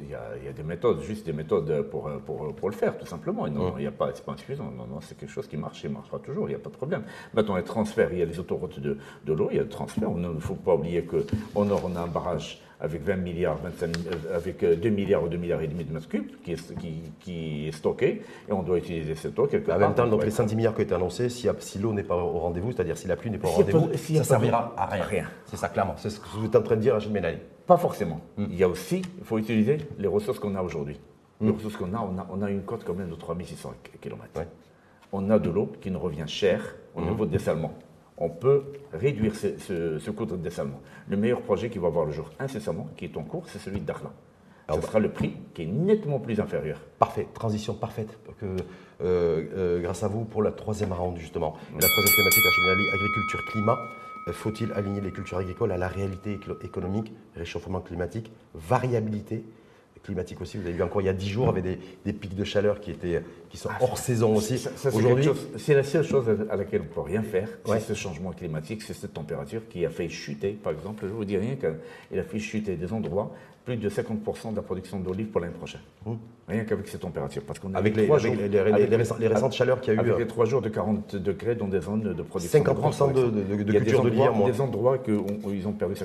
[0.00, 2.74] il y, a, il y, a, des méthodes, juste des méthodes pour, pour, pour le
[2.74, 3.46] faire, tout simplement.
[3.48, 4.70] Non, il n'y a pas, c'est pas insuffisant.
[4.76, 6.48] Non, non, c'est quelque chose qui marche et marchera toujours.
[6.48, 7.04] Il n'y a pas de problème.
[7.32, 9.68] Maintenant, les transferts, il y a les autoroutes de, de l'eau, il y a le
[9.68, 10.08] transfert.
[10.14, 13.96] Il ne faut pas oublier qu'au nord, on a un barrage avec 20 milliards, 25,
[13.96, 17.12] euh, avec 2 milliards ou 2 milliards et demi de mètres cubes qui est, qui,
[17.20, 19.76] qui est stocké et on doit utiliser cette eau quelque part.
[19.76, 22.02] En même temps, donc les 110 milliards qui ont été annoncés, si, si l'eau n'est
[22.02, 24.86] pas au rendez-vous, c'est-à-dire si la pluie n'est pas au rendez-vous, ça ne servira à
[24.86, 25.04] rien.
[25.04, 25.26] rien.
[25.46, 25.94] C'est ça, clairement.
[25.96, 27.38] C'est ce que vous êtes en train de dire, Rachid Ménali.
[27.66, 28.20] Pas forcément.
[28.38, 31.00] Il y a aussi, il faut utiliser les ressources qu'on a aujourd'hui.
[31.40, 31.54] Les hmm.
[31.54, 34.24] ressources qu'on a, on a, on a une côte quand même de 3600 km.
[34.36, 34.48] Ouais.
[35.12, 37.08] On a de l'eau qui nous revient cher au hmm.
[37.08, 37.72] niveau de dessalement
[38.16, 40.80] on peut réduire ce, ce, coût de dessalement.
[41.08, 43.80] Le meilleur projet qui va voir le jour incessamment, qui est en cours, c'est celui
[43.80, 44.12] de Darlan.
[44.72, 46.80] Ce sera le prix qui est nettement plus inférieur.
[46.98, 48.56] Parfait, transition parfaite que, euh,
[49.02, 51.54] euh, grâce à vous pour la troisième round justement.
[51.74, 52.44] La troisième thématique,
[52.94, 53.72] agriculture-climat.
[53.72, 59.44] Euh, faut-il aligner les cultures agricoles à la réalité économique, réchauffement climatique, variabilité
[60.04, 60.58] climatique aussi.
[60.58, 62.80] Vous avez vu encore il y a 10 jours, avec des, des pics de chaleur
[62.80, 64.64] qui, étaient, qui sont ah, hors saison aussi.
[64.92, 68.32] Aujourd'hui, c'est la seule chose à laquelle on ne peut rien faire, c'est ce changement
[68.32, 72.18] climatique, c'est cette température qui a fait chuter, par exemple, je vous dis rien qu'il
[72.18, 73.32] a fait chuter des endroits
[73.64, 75.80] plus de 50% de la production d'olives pour l'année prochaine.
[76.04, 76.12] Mmh.
[76.48, 77.42] Rien qu'avec ces températures.
[77.44, 80.04] Parce qu'on avec, les, récentes, chaleurs qu'il y a eu.
[80.04, 82.62] Avec les trois jours de 40 degrés dans des zones de production.
[82.62, 85.72] 50% de, de, de, de culture de Il y a des endroits où ils ont
[85.72, 86.04] perdu 50%.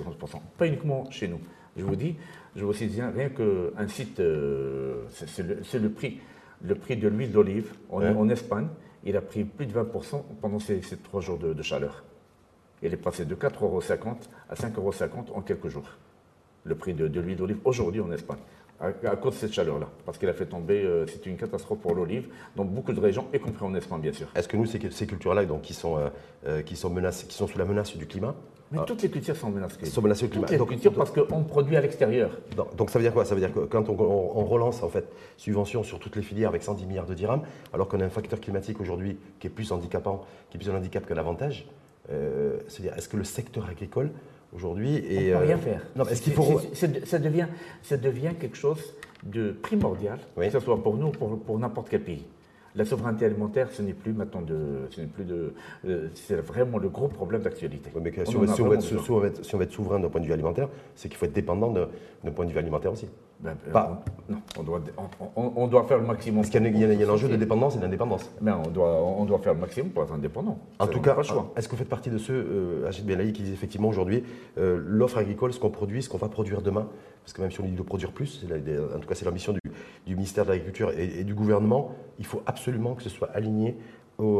[0.58, 1.40] Pas uniquement chez nous.
[1.80, 2.16] Je vous dis,
[2.56, 6.20] je vous dis rien qu'un site, euh, c'est le, prix.
[6.62, 8.68] Le prix de l'huile d'olive en, Espagne,
[9.06, 12.04] il a pris plus de 20% pendant ces, trois jours de, chaleur.
[12.84, 13.82] Il est passé de 4,50 euros
[14.50, 14.94] à 5,50 euros
[15.36, 15.90] en quelques jours.
[16.66, 18.40] Le prix de, l'huile d'olive aujourd'hui en Espagne
[18.80, 21.94] à, cause de cette chaleur-là, parce qu'elle a fait tomber, euh, c'est une catastrophe pour
[21.94, 24.28] l'olive, dans beaucoup de régions, y compris en Espagne, bien sûr.
[24.36, 25.98] Est-ce que nous, ces, ces cultures-là, donc, qui sont,
[26.46, 28.36] euh, qui, sont qui sont sous la menace du climat,
[28.72, 28.86] mais ah.
[28.86, 29.86] toutes les cultures sont menacées.
[29.86, 30.46] Sont menacées au climat.
[30.46, 32.38] Toutes les donc, cultures parce qu'on produit à l'extérieur.
[32.78, 33.26] Donc ça veut dire quoi?
[33.26, 35.06] Ça veut dire que quand on, relance en fait
[35.38, 37.42] subventions sur toutes les filières avec 110 milliards de dirhams,
[37.74, 40.76] alors qu'on a un facteur climatique aujourd'hui qui est plus handicapant, qui est plus un
[40.76, 41.68] handicap que l'avantage,
[42.12, 44.12] euh, c'est-à-dire est-ce que le secteur agricole
[44.54, 45.34] aujourd'hui est...
[45.34, 45.82] On ne peut rien euh, faire.
[45.96, 46.62] Non, est-ce qu'il faut...
[46.74, 47.48] ça, devient,
[47.82, 51.90] ça devient quelque chose de primordial, que ce soit pour nous ou pour, pour n'importe
[51.90, 52.26] quel pays.
[52.76, 55.54] La souveraineté alimentaire, ce n'est plus maintenant de, ce n'est plus de,
[56.14, 57.90] c'est vraiment le gros problème d'actualité.
[58.00, 59.12] mais si, on, si, on être, si,
[59.56, 62.32] on veut être, souverain d'un point de vue alimentaire, c'est qu'il faut être dépendant d'un
[62.32, 63.08] point de vue alimentaire aussi.
[63.40, 64.04] Ben, Pas.
[64.28, 64.82] On, non, on doit,
[65.38, 66.42] on, on, doit faire le maximum.
[66.42, 68.30] Parce qu'il y a, un enjeu de dépendance et d'indépendance.
[68.42, 70.60] Mais on doit, on doit faire le maximum pour être indépendant.
[70.78, 71.16] En tout cas,
[71.56, 74.24] est-ce que vous faites partie de ceux, euh, Belaï, qui disent effectivement aujourd'hui,
[74.58, 76.88] euh, l'offre agricole, ce qu'on produit, ce qu'on va produire demain,
[77.24, 79.60] parce que même si on dit de produire plus, en tout cas c'est l'ambition du,
[80.10, 83.78] du, ministère de l'Agriculture et, du gouvernement, il faut absolument que ce soit aligné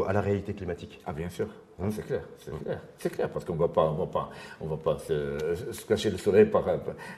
[0.06, 1.00] à la réalité climatique.
[1.06, 1.46] Ah bien sûr,
[1.80, 4.30] hein c'est clair, c'est clair, c'est clair, parce qu'on ne va pas, on va pas,
[4.60, 6.64] on va pas se, cacher le soleil par.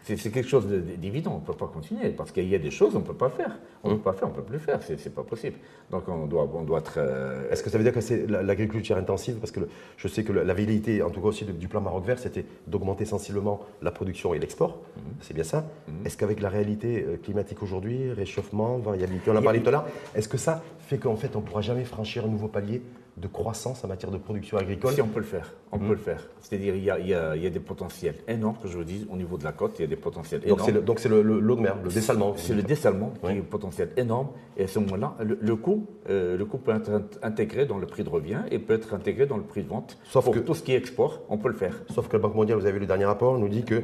[0.04, 2.94] C'est quelque chose d'évident, on ne peut pas continuer, parce qu'il y a des choses
[2.94, 4.80] on ne peut pas faire, on ne peut pas faire, on ne peut plus faire,
[4.82, 5.56] c'est pas possible.
[5.90, 6.94] Donc on doit, on doit être.
[6.98, 9.60] Euh, Est-ce que ça veut dire que c'est l'agriculture intensive, parce que
[9.96, 13.04] je sais que la velléité, en tout cas aussi du plan Maroc Vert, c'était d'augmenter
[13.04, 15.02] sensiblement la production et l'export, mhm.
[15.20, 15.64] c'est bien ça?
[15.88, 16.06] Mhm.
[16.06, 19.86] Est-ce qu'avec la réalité euh, climatique aujourd'hui, réchauffement, variabilité, on a parlé tout à l'heure,
[20.14, 22.82] est-ce que ça fait qu'en fait on ne pourra jamais franchir un nouveau palier
[23.16, 25.90] de croissance en matière de production agricole Si on peut le faire, on peut hmm.
[25.90, 26.28] le faire.
[26.40, 29.44] C'est-à-dire il, il, y a des potentiels énormes, que je vous dis, au niveau de
[29.44, 30.80] la côte, il y a des potentiels énormes.
[30.80, 32.34] donc c'est l'eau de mer, le dessalement.
[32.36, 34.28] C'est le dessalement qui est un potentiel énorme.
[34.56, 38.02] Et à ce moment-là, le, coût, euh, le coût peut être intégré dans le prix
[38.02, 39.98] de revient et peut être intégré dans le prix de vente.
[40.04, 41.82] Sauf Pour que tout ce qui est export, on peut le faire.
[41.90, 43.82] Sauf que la Banque mondiale, vous avez vu le dernier rapport, nous dit que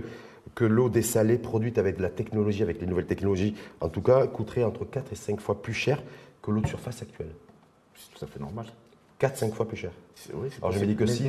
[0.54, 4.64] que l'eau dessalée produite avec la technologie, avec les nouvelles technologies, en tout cas, coûterait
[4.64, 6.02] entre 4 et 5 fois plus cher
[6.48, 7.30] que l'eau de surface actuelle.
[7.94, 8.66] C'est tout à fait normal.
[9.20, 9.90] 4-5 fois plus cher.
[10.32, 11.24] Oui, Alors je me dis que si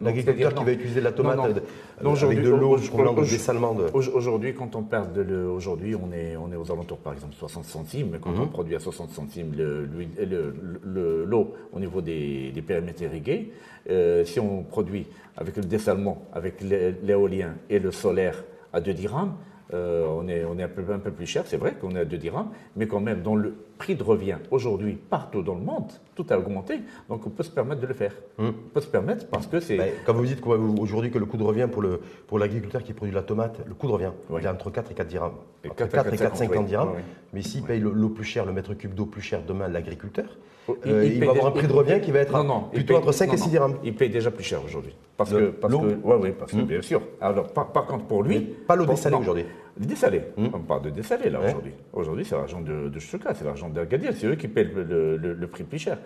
[0.00, 3.86] l'agriculteur qui va utiliser la tomate avec de l'eau provenant de dessalement de...
[3.92, 7.34] Aujourd'hui, quand on perd de l'eau, aujourd'hui on est, on est aux alentours par exemple
[7.34, 8.42] 60 centimes, mais quand mhm.
[8.42, 13.52] on produit à 60 centimes l'eau au niveau des, des périmètres irrigués,
[13.88, 15.06] euh, si on produit
[15.38, 19.34] avec le dessalement, avec l'éolien et le solaire à 2 dirhams,
[19.72, 22.00] euh, on, est, on est un peu, un peu plus cher, c'est vrai qu'on est
[22.00, 25.60] à 2 dirhams, mais quand même, dans le prix de revient aujourd'hui, partout dans le
[25.60, 28.12] monde, tout a augmenté, donc on peut se permettre de le faire.
[28.38, 28.48] Hum.
[28.66, 29.76] On peut se permettre parce que c'est...
[29.76, 32.92] Ben, quand vous dites aujourd'hui que le coût de revient pour le pour l'agriculteur qui
[32.92, 34.40] produit la tomate, le coût de revient, Oui.
[34.42, 35.32] il est entre 4 et 4 dirhams.
[35.64, 36.68] Et Entre 4 4 et 4, 50, 50 oui.
[36.68, 36.88] dirhams.
[36.96, 37.02] Oui.
[37.32, 40.26] Mais s'il paye le- l'eau plus chère, le mètre cube d'eau plus cher demain, l'agriculteur,
[40.66, 42.60] Oh, euh, il, paye va avoir un prix de revient qui va être Non, non,
[42.72, 43.74] plutôt paye- entre 5 non, et 6 non, dirhams.
[43.84, 44.94] Il paye déjà plus cher aujourd'hui.
[45.18, 46.64] Parce que, parce l'eau que, ouais, ouais, parce que Hum.
[46.64, 47.02] bien sûr.
[47.20, 48.38] Alors, par, par contre, pour lui.
[48.38, 49.44] Mais pas l'eau dessalée aujourd'hui.
[49.78, 50.22] Le dessalé.
[50.36, 50.50] Hum.
[50.54, 51.46] On parle de dessalé, là, Ouais.
[51.48, 51.72] aujourd'hui.
[51.92, 54.12] Aujourd'hui, c'est l'argent de, de Chouka, c'est l'argent d'Agadir.
[54.16, 55.98] C'est eux qui paient le, le- le- le prix plus cher.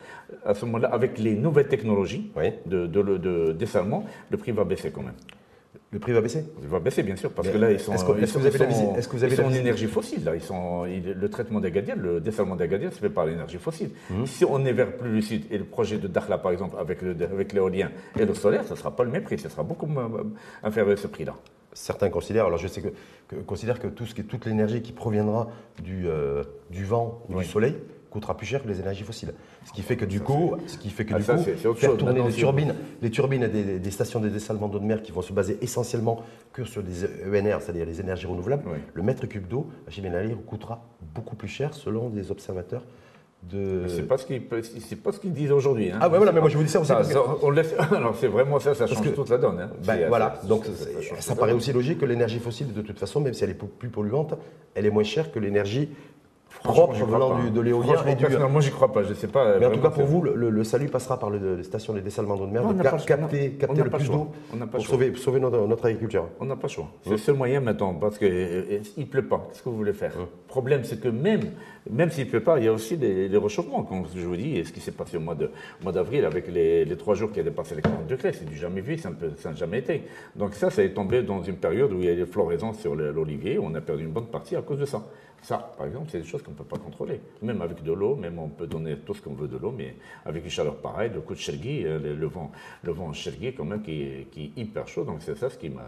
[0.45, 2.53] À ce moment-là, avec les nouvelles technologies Oui.
[2.67, 5.13] de, de, de dessalement, le prix va baisser quand même.
[5.91, 6.45] Le prix va baisser?
[6.63, 8.39] Il va baisser, bien sûr, parce Mais que là, ils sont, est-ce que- est-ce que
[8.39, 9.87] vous avez ils la sont- visi- est-ce que vous avez ils la sont en énergie
[9.87, 10.35] fossile, là.
[10.35, 13.91] Ils sont, il- le traitement d'Agadir, le dessalement d'Agadir se fait par l'énergie fossile.
[14.11, 14.27] Hum.
[14.27, 17.17] Si on est vers plus lucide, et le projet de Dakhla, par exemple, avec, le-
[17.23, 19.89] avec l'éolien et le solaire, ça ne sera pas le même prix, ça sera beaucoup
[20.63, 21.35] inférieur à ce prix-là.
[21.79, 22.89] Certains considèrent, alors je sais que,
[23.29, 25.49] que- considèrent que, tout ce qui, toute l'énergie qui proviendra
[25.83, 27.45] du, euh, du vent ou Oui.
[27.45, 27.77] du soleil
[28.11, 29.33] coûtera plus cher que les énergies fossiles.
[29.65, 31.57] Ce qui fait que du coup, ce qui fait que Ah, du ça, coup, faire
[31.63, 31.99] chose.
[31.99, 35.03] tourner Non, non, les turbines, les turbines des, des stations de dessalement d'eau de mer
[35.03, 38.79] qui vont se baser essentiellement que sur des ENR, c'est-à-dire les énergies renouvelables, Oui.
[38.95, 42.83] le mètre cube d'eau à Chimène coûtera beaucoup plus cher selon des observateurs
[43.43, 43.87] de.
[43.89, 45.91] C'est pas ce qu'ils peut- c'est pas ce qu'ils disent aujourd'hui.
[45.93, 45.99] hein.
[46.01, 46.89] Ah ouais, voilà, mais moi je vous dis ça aussi.
[46.89, 49.39] Ça, parce que- ça, on laisse, alors c'est vraiment ça, ça change que- toute la
[49.39, 49.61] donne.
[49.61, 49.71] hein.
[49.87, 50.65] Ben, voilà, ça- donc
[51.21, 53.89] ça- paraît aussi logique que l'énergie fossile, de toute façon, même si elle est plus
[53.89, 54.35] polluante,
[54.75, 55.89] elle est moins chère que l'énergie
[56.63, 57.51] propre venant du- hein.
[57.51, 58.25] de l'éolien et du.
[58.25, 59.03] personnellement, j'y crois pas.
[59.03, 59.59] Je sais pas.
[59.59, 62.37] Mais en tout cas, pour vous, le, salut passera par le- les stations de dessalement
[62.37, 64.29] d'eau de mer, Non, on de n'a cap- capter, le plus d'eau
[64.71, 64.99] pour choix.
[65.17, 66.27] sauver, notre, notre agriculture.
[66.41, 66.89] On n'a pas le choix.
[67.03, 68.29] C'est le seul moyen maintenant, parce qu'il
[68.97, 69.47] ne pleut pas.
[69.51, 71.41] Qu'est-ce que vous voulez faire Le problème, c'est que même,
[71.91, 73.83] même s'il ne pleut pas, il y a aussi les, les réchauffements.
[73.85, 75.37] Comme je vous dis, et ce qui s'est passé au mois
[75.93, 78.81] d'avril, avec les, les trois jours qui a dépassé les 40 degrés, c'est du jamais
[78.81, 80.03] vu, ça n'a jamais été.
[80.37, 82.95] Donc ça, ça est tombé dans une période où il y a des floraisons sur
[82.95, 85.05] l'olivier, on a perdu une bonne partie à cause de ça.
[85.43, 87.21] Ça, par exemple, c'est des choses qu'on ne peut pas contrôler.
[87.43, 89.95] Même avec de l'eau, même on peut donner tout ce qu'on veut de l'eau, mais
[90.25, 92.51] avec une chaleur pareille, le coup de Chergui, euh, le, vent,
[92.83, 95.71] le vent Chergui quand même qui, qui est hyper chaud, donc c'est ça ce qui
[95.71, 95.85] m'a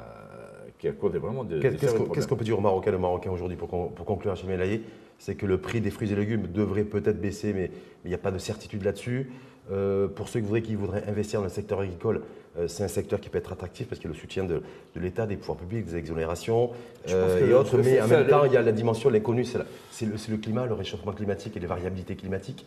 [0.80, 3.68] qui a causé vraiment de, Qu'est-ce qu'on peut dire aux Marocains, aux Marocains aujourd'hui pour,
[3.68, 4.80] pour conclure, Hachim El Haï
[5.18, 7.70] C'est que le prix des fruits et légumes devrait peut-être baisser, mais
[8.04, 9.30] il n'y a pas de certitude là-dessus.
[9.70, 12.22] Euh, pour ceux qui voudraient, qui voudraient investir dans le secteur agricole,
[12.58, 14.62] euh, c'est un secteur qui peut être attractif parce qu'il y a le soutien de,
[14.94, 16.70] de l'État, des pouvoirs publics, des exonérations
[17.08, 17.76] euh, et autres.
[17.78, 21.12] Mais en même temps, il y a la dimension, l'inconnu, c'est le, climat, le réchauffement
[21.12, 22.66] climatique et les variabilités climatiques.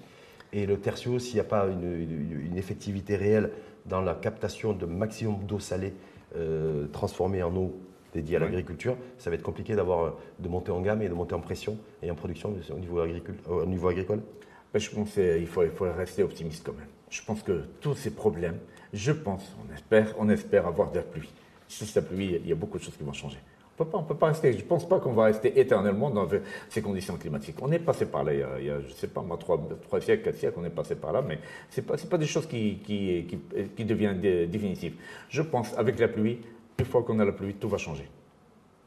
[0.53, 3.49] Et le tertio, s'il n'y a pas une, une- une effectivité réelle
[3.85, 5.93] dans la captation de maximum d'eau salée
[6.91, 7.75] transformée en eau
[8.13, 11.35] dédiée à l'agriculture, ça va être compliqué d'avoir de monter en gamme et de monter
[11.35, 13.35] en pression et en production au niveau, agricole.
[13.49, 14.21] au niveau agricole.
[14.75, 16.87] Je pense qu'il faut, il faut rester optimiste quand même.
[17.13, 18.57] Je pense que tous ces problèmes,
[18.91, 21.29] je pense, on espère, on espère avoir de la pluie.
[21.67, 23.37] Si la pluie, il y a beaucoup de choses qui vont changer.
[23.77, 24.51] On pas, on peut pas rester.
[24.51, 26.27] Je ne pense pas qu'on va rester éternellement dans
[26.69, 27.57] ces conditions climatiques.
[27.61, 30.23] On est passé par là il y a, je sais pas, moi, trois, trois siècles,
[30.23, 31.37] quatre siècles, on est passé par là, mais
[31.69, 34.95] c'est pas, c'est pas des choses qui, qui, deviennent dé- définitives.
[35.29, 36.39] Je pense, avec la pluie,
[36.79, 38.09] une fois qu'on a la pluie, tout va changer.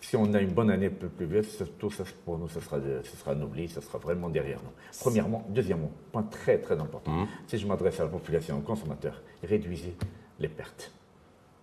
[0.09, 2.79] Si on a une bonne année un peu pluvieuse, tout ça, pour nous, ça sera,
[2.79, 4.71] ça sera anobli, ça sera vraiment derrière nous.
[5.01, 5.45] Premièrement.
[5.49, 9.97] Deuxièmement, point très très important, si je m'adresse à la population, aux consommateurs, réduisez
[10.38, 10.92] les pertes.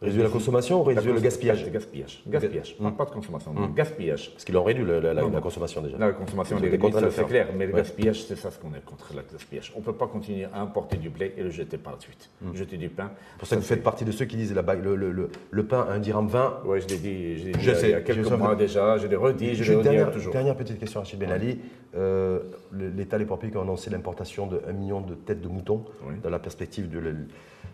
[0.04, 2.24] Réduire la consommation ou réduire le gaspillage gaspillage.
[2.28, 2.76] Gaspillage.
[2.98, 4.32] Pas de consommation, non, gaspillage.
[4.34, 5.98] Parce qu'ils ont réduit la, consommation déjà.
[5.98, 6.58] La consommation,
[7.12, 9.72] c'est clair, mais le gaspillage, c'est ça ce qu'on est contre le gaspillage.
[9.76, 12.30] On ne peut pas continuer à importer du blé et le jeter par la suite.
[12.54, 13.12] Jeter du pain.
[13.34, 15.12] C'est pour ça que vous faites partie de ceux qui disent la bague- le, le-
[15.12, 16.62] le- le pain à 1 dirham 20.
[16.66, 18.00] Oui, je l'ai dit, je l'ai dit Je il y a- sais, il y a
[18.00, 20.34] je quelques mois déjà, je l'ai redit, je l'ai redit toujours.
[20.34, 21.60] dernière petite question à Rachid Ben Ali.
[21.96, 22.40] Euh,
[22.74, 26.16] L'État, les publics ont annoncé l'importation de 1 million de têtes de moutons Oui.
[26.24, 27.16] dans la perspective de, le-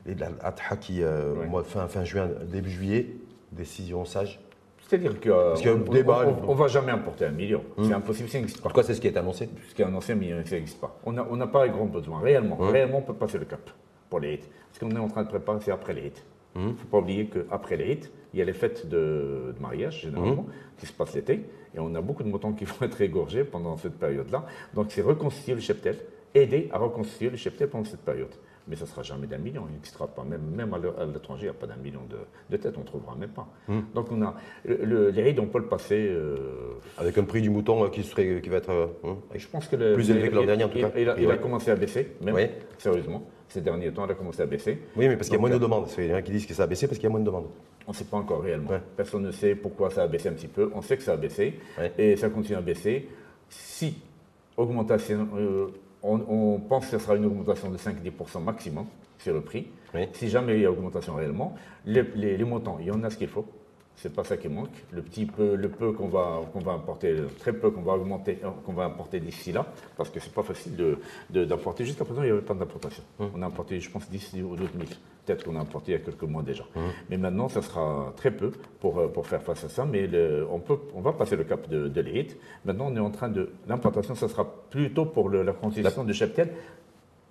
[0.06, 1.48] et de la Adha qui, euh, Oui.
[1.48, 3.08] mois fin, fin juin, début juillet.
[3.52, 4.40] Décision sage.
[4.88, 7.64] C'est-à-dire que, euh, un ne va jamais importer un million.
[7.82, 8.70] C'est impossible, ça n'existe pas.
[8.70, 9.48] cas, c'est ce qui est annoncé.
[9.48, 10.98] Puisqu'il y a un ancien million, ça n'existe pas.
[11.06, 12.20] On n'a on pas les grands besoins.
[12.20, 12.70] Réellement, Hum.
[12.70, 13.70] réellement, on peut passer le cap
[14.10, 14.40] pour les hits.
[14.74, 16.24] Ce qu'on est en train de préparer, c'est après les hits.
[16.56, 16.68] Il Hum.
[16.70, 20.02] ne faut pas oublier qu'après les hits, il y a les fêtes de, de mariage,
[20.02, 20.54] généralement, Hum.
[20.78, 21.46] qui se passent l'été.
[21.76, 24.46] Et on a beaucoup de moutons qui vont être égorgés pendant cette période-là.
[24.74, 25.96] Donc, c'est reconstituer le cheptel,
[26.34, 28.34] aider à reconstituer le cheptel pendant cette période.
[28.68, 30.24] Mais ça ne sera jamais d'un million, il n'existera pas.
[30.24, 32.18] Même, même à l'étranger, il n'y a pas d'un million de,
[32.52, 33.48] de têtes, on ne trouvera même pas.
[33.68, 33.84] Hum.
[33.96, 36.08] Donc, on a, le- le- les rides, on peut le passer.
[36.08, 36.36] euh,
[37.00, 38.70] Avec un prix du mouton euh, qui, serait, qui va être.
[38.70, 40.92] euh, hein, je pense que le- Plus élevé que l'an dernier, en tout cas.
[40.98, 42.44] Il, a, il a commencé à baisser, même, Oui.
[42.78, 43.28] sérieusement.
[43.50, 44.80] Ces derniers temps, il a commencé à baisser.
[44.96, 45.88] Oui, mais parce qu'il y a moins de euh, demandes.
[45.98, 47.20] Il y en a qui disent que ça a baissé parce qu'il y a moins
[47.20, 47.48] de demandes.
[47.88, 48.70] On ne sait pas encore réellement.
[48.70, 48.82] Ouais.
[48.96, 50.72] Personne ne sait pourquoi ça a baissé un petit peu.
[50.76, 51.92] On sait que ça a baissé Ouais.
[51.98, 53.10] et ça continue à baisser.
[53.50, 53.98] Si
[54.56, 55.68] augmentation, euh,
[56.04, 58.86] on, on pense que ce sera une augmentation de 5-10% maximum
[59.18, 59.68] sur le prix.
[59.96, 60.02] Oui.
[60.14, 63.10] Si jamais il y a augmentation réellement, les, les, les montants, il y en a
[63.10, 63.46] ce qu'il faut.
[64.02, 64.70] C'est pas ça qui manque.
[64.94, 68.40] Le petit peu, le peu qu'on va, qu'on va importer, très peu qu'on va augmenter,
[68.46, 69.66] euh, qu'on va importer d'ici là,
[69.98, 71.84] parce que c'est pas facile de, d'importer.
[71.84, 73.04] Jusqu'à présent, il n'y avait pas d'importation.
[73.20, 73.26] Mmh.
[73.36, 74.86] On a importé, je pense, 10 ou 12 000.
[75.26, 76.64] Peut-être qu'on a importé il y a quelques mois déjà.
[76.64, 76.80] Mmh.
[77.10, 79.84] Mais maintenant, ça sera très peu pour, euh, pour faire face à ça.
[79.84, 80.10] Mais
[80.50, 82.26] on, peut, on va passer le cap de, de
[82.64, 83.52] Maintenant, on est en train de.
[83.68, 86.54] L'importation, ça sera plutôt pour la constitution de cheptel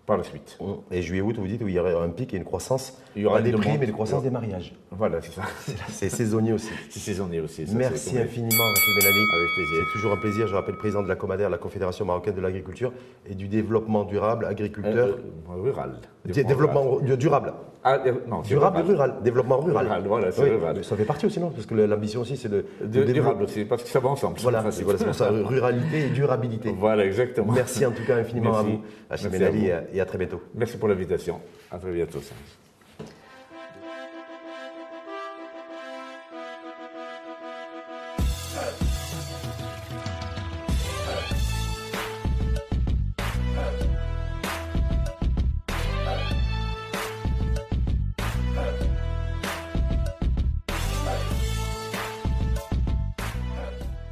[0.08, 0.56] par la suite.
[0.58, 0.64] Mmh.
[0.90, 3.26] Et juillet-août, vous dites où il y aurait un pic et une croissance, il y
[3.26, 4.72] aura des prix, mais une croissance des mariages.
[4.90, 5.42] Voilà, c'est ça.
[5.88, 6.70] C'est saisonnier aussi.
[6.90, 7.66] C'est saisonnier aussi.
[7.74, 9.18] Merci infiniment, Rachid Benali.
[9.18, 9.84] Avec plaisir.
[9.84, 10.46] C'est toujours un plaisir.
[10.46, 12.92] Je rappelle président de la Comader, la Confédération marocaine de l'agriculture
[13.28, 15.08] et du développement durable, agriculteur.
[15.08, 16.00] Euh, euh, rural.
[16.24, 17.52] Développement, durable.
[17.84, 19.14] Ah, euh, non, durable et rural.
[19.22, 19.86] Développement rural.
[20.06, 20.84] voilà, c'est rural.
[20.84, 21.50] Ça fait partie aussi, non?
[21.50, 24.38] Parce que l'ambition aussi, c'est de, de, durable aussi, parce que ça va ensemble.
[24.40, 25.30] Voilà, c'est pour ça.
[25.44, 26.74] Ruralité et durabilité.
[26.76, 27.52] Voilà, exactement.
[27.52, 30.40] Merci en tout cas infiniment à vous, Rachid Benali, et à très bientôt.
[30.54, 31.40] Merci pour l'invitation.
[31.70, 32.20] À très bientôt.